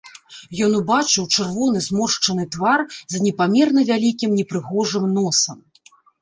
Ён 0.67 0.71
убачыў 0.77 1.27
чырвоны 1.35 1.81
зморшчаны 1.87 2.45
твар 2.55 2.81
з 3.11 3.21
непамерна 3.27 3.85
вялікім 3.91 4.31
непрыгожым 4.41 5.05
носам. 5.21 5.57